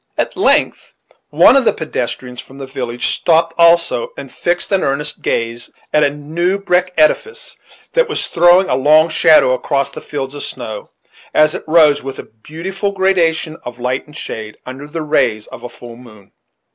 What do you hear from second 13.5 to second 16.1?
of light and shade, under the rays of a full